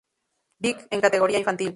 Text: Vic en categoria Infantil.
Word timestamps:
Vic 0.67 0.83
en 0.91 1.03
categoria 1.07 1.43
Infantil. 1.43 1.69